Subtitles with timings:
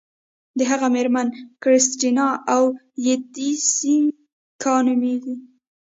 [0.57, 1.27] د هغه میرمن
[1.63, 5.35] کریستینا اویتیسیکا نومیږي.